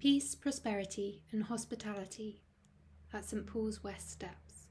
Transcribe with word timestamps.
Peace, 0.00 0.34
Prosperity 0.34 1.20
and 1.30 1.42
Hospitality 1.42 2.40
at 3.12 3.26
St 3.26 3.46
Paul's 3.46 3.84
West 3.84 4.10
Steps. 4.10 4.68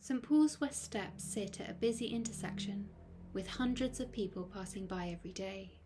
St 0.00 0.22
Paul's 0.22 0.60
West 0.60 0.82
Steps 0.84 1.24
sit 1.24 1.62
at 1.62 1.70
a 1.70 1.72
busy 1.72 2.08
intersection 2.08 2.90
with 3.32 3.46
hundreds 3.46 4.00
of 4.00 4.12
people 4.12 4.50
passing 4.52 4.86
by 4.86 5.08
every 5.08 5.32
day. 5.32 5.78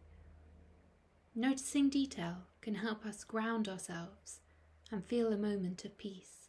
Noticing 1.36 1.88
detail 1.88 2.38
can 2.62 2.74
help 2.74 3.06
us 3.06 3.22
ground 3.22 3.68
ourselves 3.68 4.40
and 4.90 5.04
feel 5.04 5.32
a 5.32 5.36
moment 5.36 5.84
of 5.84 5.96
peace. 5.96 6.48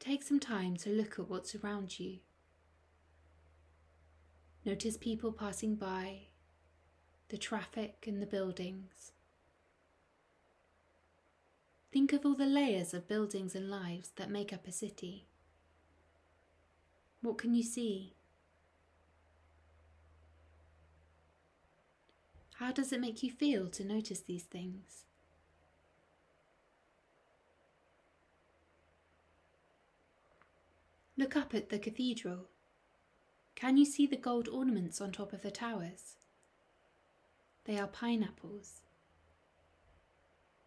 Take 0.00 0.24
some 0.24 0.40
time 0.40 0.76
to 0.78 0.90
look 0.90 1.20
at 1.20 1.30
what's 1.30 1.54
around 1.54 2.00
you. 2.00 2.18
Notice 4.64 4.96
people 4.96 5.30
passing 5.30 5.76
by, 5.76 6.22
the 7.32 7.38
traffic 7.38 8.04
and 8.06 8.20
the 8.20 8.26
buildings. 8.26 9.10
Think 11.90 12.12
of 12.12 12.26
all 12.26 12.34
the 12.34 12.44
layers 12.44 12.92
of 12.92 13.08
buildings 13.08 13.54
and 13.54 13.70
lives 13.70 14.10
that 14.16 14.28
make 14.28 14.52
up 14.52 14.68
a 14.68 14.70
city. 14.70 15.24
What 17.22 17.38
can 17.38 17.54
you 17.54 17.62
see? 17.62 18.12
How 22.56 22.70
does 22.70 22.92
it 22.92 23.00
make 23.00 23.22
you 23.22 23.30
feel 23.30 23.68
to 23.68 23.82
notice 23.82 24.20
these 24.20 24.44
things? 24.44 25.06
Look 31.16 31.34
up 31.34 31.54
at 31.54 31.70
the 31.70 31.78
cathedral. 31.78 32.48
Can 33.54 33.78
you 33.78 33.86
see 33.86 34.06
the 34.06 34.18
gold 34.18 34.48
ornaments 34.48 35.00
on 35.00 35.12
top 35.12 35.32
of 35.32 35.40
the 35.40 35.50
towers? 35.50 36.16
They 37.64 37.78
are 37.78 37.86
pineapples. 37.86 38.80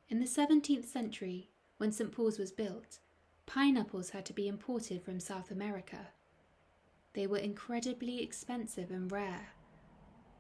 In 0.08 0.20
the 0.20 0.26
17th 0.26 0.86
century, 0.86 1.50
when 1.78 1.92
St. 1.92 2.12
Paul's 2.12 2.40
was 2.40 2.54
built, 2.54 3.00
pineapples 3.46 4.12
had 4.12 4.26
to 4.28 4.34
be 4.34 4.48
imported 4.48 5.04
from 5.04 5.20
South 5.20 5.52
America. 5.52 6.08
They 7.14 7.28
were 7.28 7.38
incredibly 7.38 8.22
expensive 8.22 8.92
and 8.92 9.12
rare. 9.12 9.50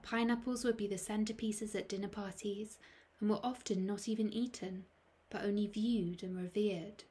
Pineapples 0.02 0.64
would 0.64 0.78
be 0.78 0.88
the 0.88 0.96
centerpieces 0.96 1.76
at 1.76 1.90
dinner 1.90 2.08
parties 2.08 2.78
and 3.20 3.30
were 3.30 3.40
often 3.44 3.86
not 3.86 4.08
even 4.08 4.32
eaten, 4.32 4.86
but 5.30 5.44
only 5.44 5.68
viewed 5.68 6.24
and 6.24 6.38
revered. 6.38 7.04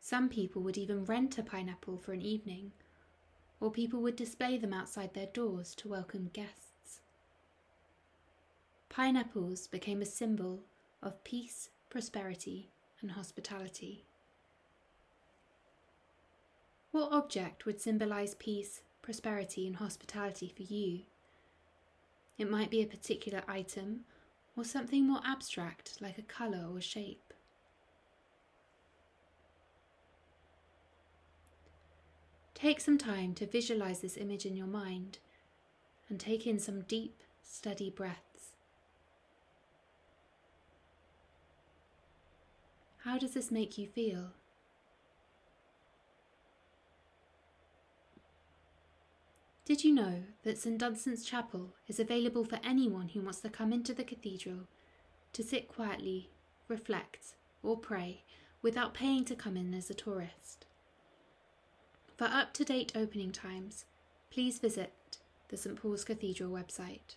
Some 0.00 0.28
people 0.28 0.62
would 0.62 0.78
even 0.78 1.04
rent 1.04 1.38
a 1.38 1.44
pineapple 1.44 1.98
for 1.98 2.12
an 2.12 2.22
evening, 2.22 2.72
or 3.60 3.70
people 3.70 4.00
would 4.02 4.16
display 4.16 4.56
them 4.56 4.72
outside 4.72 5.14
their 5.14 5.26
doors 5.26 5.76
to 5.76 5.88
welcome 5.88 6.30
guests. 6.32 6.71
Pineapples 8.92 9.68
became 9.68 10.02
a 10.02 10.04
symbol 10.04 10.64
of 11.02 11.24
peace, 11.24 11.70
prosperity, 11.88 12.68
and 13.00 13.12
hospitality. 13.12 14.04
What 16.90 17.10
object 17.10 17.64
would 17.64 17.80
symbolize 17.80 18.34
peace, 18.34 18.82
prosperity, 19.00 19.66
and 19.66 19.76
hospitality 19.76 20.52
for 20.54 20.62
you? 20.62 21.04
It 22.36 22.50
might 22.50 22.70
be 22.70 22.82
a 22.82 22.86
particular 22.86 23.42
item 23.48 24.00
or 24.58 24.62
something 24.62 25.06
more 25.06 25.22
abstract 25.24 25.96
like 26.02 26.18
a 26.18 26.22
colour 26.22 26.66
or 26.70 26.82
shape. 26.82 27.32
Take 32.52 32.78
some 32.78 32.98
time 32.98 33.32
to 33.36 33.46
visualize 33.46 34.00
this 34.00 34.18
image 34.18 34.44
in 34.44 34.54
your 34.54 34.66
mind 34.66 35.16
and 36.10 36.20
take 36.20 36.46
in 36.46 36.58
some 36.58 36.82
deep, 36.82 37.22
steady 37.42 37.88
breaths. 37.88 38.31
How 43.04 43.18
does 43.18 43.34
this 43.34 43.50
make 43.50 43.78
you 43.78 43.88
feel? 43.88 44.30
Did 49.64 49.82
you 49.82 49.92
know 49.92 50.22
that 50.44 50.58
St 50.58 50.78
Dunstan's 50.78 51.24
Chapel 51.24 51.74
is 51.88 51.98
available 51.98 52.44
for 52.44 52.60
anyone 52.62 53.08
who 53.08 53.20
wants 53.20 53.40
to 53.40 53.48
come 53.48 53.72
into 53.72 53.92
the 53.92 54.04
cathedral 54.04 54.68
to 55.32 55.42
sit 55.42 55.66
quietly, 55.66 56.30
reflect, 56.68 57.34
or 57.62 57.76
pray 57.76 58.22
without 58.60 58.94
paying 58.94 59.24
to 59.24 59.34
come 59.34 59.56
in 59.56 59.74
as 59.74 59.90
a 59.90 59.94
tourist? 59.94 60.66
For 62.16 62.24
up 62.24 62.52
to 62.54 62.64
date 62.64 62.92
opening 62.94 63.32
times, 63.32 63.84
please 64.30 64.60
visit 64.60 64.92
the 65.48 65.56
St 65.56 65.74
Paul's 65.74 66.04
Cathedral 66.04 66.50
website. 66.50 67.16